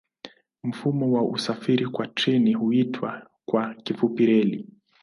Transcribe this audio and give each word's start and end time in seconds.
Mfumo 0.63 1.11
wa 1.13 1.21
usafiri 1.23 1.87
kwa 1.87 2.07
treni 2.07 2.53
huitwa 2.53 3.29
kwa 3.45 3.73
kifupi 3.73 4.25
reli. 4.25 4.65